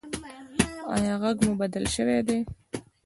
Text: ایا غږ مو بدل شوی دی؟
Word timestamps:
ایا 0.95 1.13
غږ 1.21 1.37
مو 1.45 1.51
بدل 1.61 1.83
شوی 1.95 2.19
دی؟ 2.27 2.39